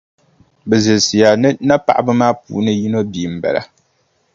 [0.67, 3.61] Bɛ zilisiya ni napaɣiba maa puuni yino bia m-bala.